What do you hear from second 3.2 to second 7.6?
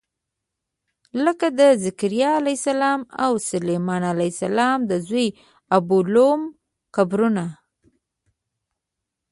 او د سلیمان علیه السلام د زوی ابولوم قبرونه.